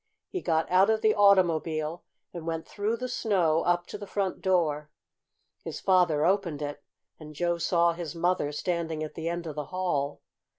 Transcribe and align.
He 0.31 0.41
got 0.41 0.67
out 0.71 0.89
of 0.89 1.01
the 1.01 1.13
automobile 1.13 2.03
and 2.33 2.47
went 2.47 2.67
through 2.67 2.97
the 2.97 3.07
snow 3.07 3.61
up 3.65 3.85
to 3.85 3.99
the 3.99 4.07
front 4.07 4.41
door. 4.41 4.89
His 5.63 5.79
father 5.79 6.25
opened 6.25 6.63
it, 6.63 6.83
and 7.19 7.35
Joe 7.35 7.59
saw 7.59 7.93
his 7.93 8.15
mother 8.15 8.51
standing 8.51 9.03
at 9.03 9.13
the 9.13 9.29
end 9.29 9.45
of 9.45 9.53
the 9.53 9.65
hall. 9.65 10.21